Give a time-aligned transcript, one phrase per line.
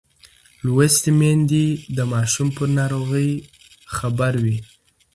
[0.65, 1.65] لوستې میندې
[1.97, 3.31] د ماشوم پر ناروغۍ
[3.95, 4.57] خبر وي.